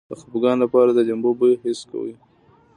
[0.09, 2.11] د خپګان لپاره د لیمو بوی حس کړئ